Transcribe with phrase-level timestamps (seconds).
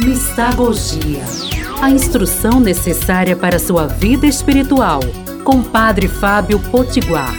[0.00, 1.24] Mistagogia.
[1.82, 5.00] A instrução necessária para sua vida espiritual.
[5.42, 7.34] Com Padre Fábio Potiguar.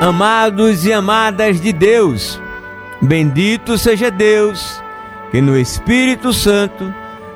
[0.00, 2.40] Amados e amadas de Deus,
[3.00, 4.82] bendito seja Deus
[5.30, 6.94] que no Espírito Santo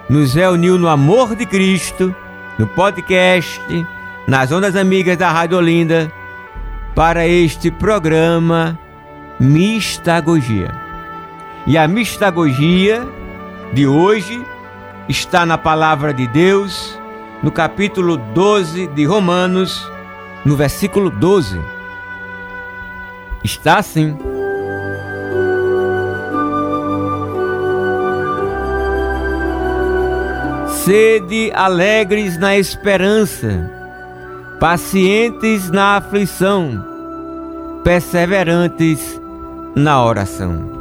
[0.08, 2.14] nos reuniu no amor de Cristo,
[2.58, 3.60] no podcast,
[4.26, 6.10] nas ondas amigas da Rádio Olinda,
[6.94, 8.78] para este programa
[9.40, 10.74] Mistagogia.
[11.64, 13.06] E a mistagogia
[13.72, 14.44] de hoje
[15.08, 16.98] está na palavra de Deus,
[17.40, 19.88] no capítulo 12 de Romanos,
[20.44, 21.56] no versículo 12.
[23.44, 24.18] Está assim.
[30.84, 33.70] Sede alegres na esperança,
[34.58, 36.84] pacientes na aflição,
[37.84, 39.20] perseverantes
[39.74, 40.78] na oração.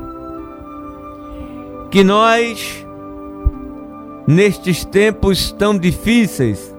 [1.91, 2.85] Que nós,
[4.27, 6.75] nestes tempos tão difíceis,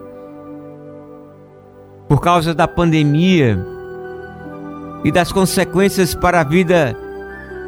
[2.09, 3.65] por causa da pandemia
[5.05, 6.97] e das consequências para a vida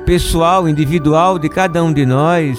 [0.07, 2.59] pessoal, individual de cada um de nós,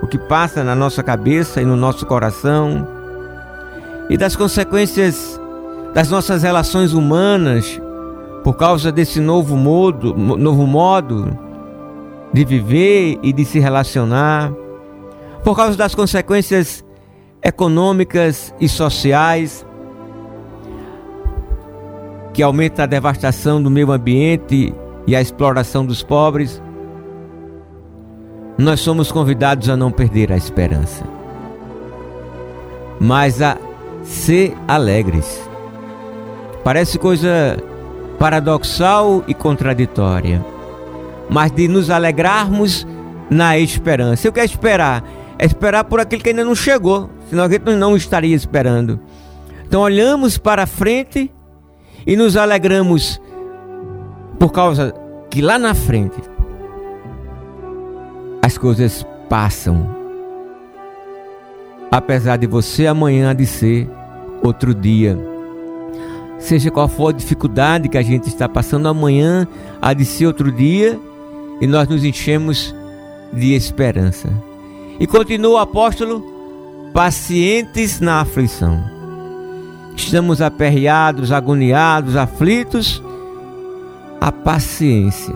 [0.00, 2.86] o que passa na nossa cabeça e no nosso coração,
[4.08, 5.40] e das consequências
[5.92, 7.80] das nossas relações humanas
[8.42, 11.36] por causa desse novo modo, novo modo
[12.32, 14.52] de viver e de se relacionar,
[15.44, 16.84] por causa das consequências
[17.42, 19.66] econômicas e sociais
[22.32, 24.74] que aumenta a devastação do meio ambiente
[25.06, 26.62] e a exploração dos pobres
[28.56, 31.04] nós somos convidados a não perder a esperança,
[33.00, 33.56] mas a
[34.04, 35.42] ser alegres.
[36.62, 37.56] Parece coisa
[38.22, 40.46] paradoxal e contraditória,
[41.28, 42.86] mas de nos alegrarmos
[43.28, 44.28] na esperança.
[44.28, 45.02] Eu quero esperar,
[45.36, 49.00] é esperar por aquele que ainda não chegou, senão a gente não estaria esperando.
[49.66, 51.32] Então olhamos para frente
[52.06, 53.20] e nos alegramos
[54.38, 54.94] por causa
[55.28, 56.22] que lá na frente
[58.40, 59.84] as coisas passam.
[61.90, 63.90] Apesar de você amanhã de ser
[64.44, 65.31] outro dia.
[66.42, 69.46] Seja qual for a dificuldade que a gente está passando amanhã,
[69.80, 70.98] há de ser outro dia,
[71.60, 72.74] e nós nos enchemos
[73.32, 74.28] de esperança.
[74.98, 76.20] E continua o apóstolo,
[76.92, 78.82] pacientes na aflição.
[79.96, 83.02] Estamos aperreados, agoniados, aflitos.
[84.20, 85.34] A paciência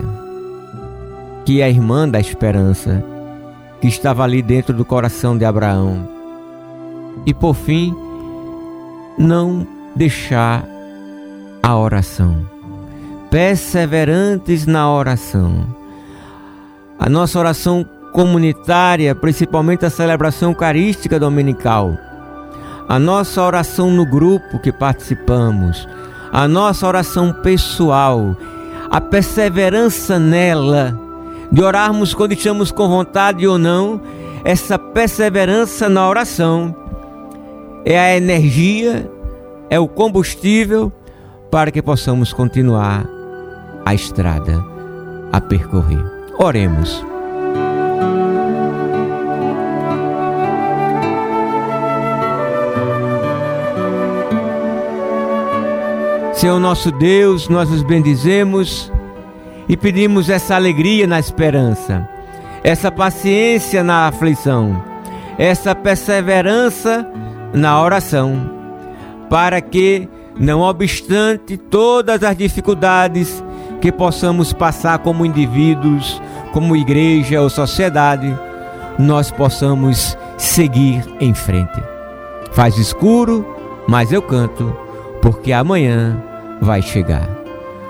[1.47, 3.01] que é a irmã da esperança,
[3.79, 6.05] que estava ali dentro do coração de Abraão.
[7.25, 7.95] E por fim,
[9.17, 9.65] não
[9.95, 10.67] deixar
[11.61, 12.45] a oração.
[13.29, 15.65] Perseverantes na oração.
[16.99, 21.97] A nossa oração comunitária, principalmente a celebração eucarística dominical.
[22.87, 25.87] A nossa oração no grupo que participamos.
[26.31, 28.35] A nossa oração pessoal.
[28.89, 30.97] A perseverança nela
[31.51, 34.01] de orarmos quando estamos com vontade ou não,
[34.43, 36.75] essa perseverança na oração
[37.85, 39.09] é a energia,
[39.69, 40.91] é o combustível
[41.49, 43.05] para que possamos continuar
[43.85, 44.63] a estrada
[45.31, 46.03] a percorrer.
[46.37, 47.05] Oremos.
[56.33, 58.91] Senhor nosso Deus, nós os bendizemos
[59.67, 62.07] e pedimos essa alegria na esperança,
[62.63, 64.83] essa paciência na aflição,
[65.39, 67.07] essa perseverança
[67.53, 68.51] na oração,
[69.31, 70.07] para que,
[70.39, 73.43] não obstante todas as dificuldades
[73.81, 76.21] que possamos passar como indivíduos,
[76.51, 78.35] como igreja ou sociedade,
[78.97, 81.81] nós possamos seguir em frente.
[82.51, 83.45] Faz escuro,
[83.87, 84.75] mas eu canto,
[85.21, 86.21] porque amanhã
[86.61, 87.29] vai chegar.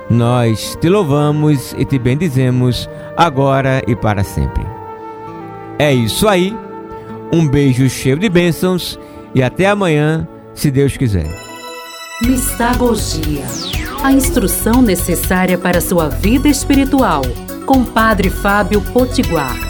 [0.09, 4.65] Nós te louvamos e te bendizemos agora e para sempre.
[5.79, 6.55] É isso aí.
[7.31, 8.97] Um beijo cheio de bênçãos
[9.35, 11.46] e até amanhã, se Deus quiser.
[12.21, 13.45] Mistagogia.
[14.03, 17.21] A instrução necessária para sua vida espiritual.
[17.67, 19.66] Com Padre Fábio Potiguar.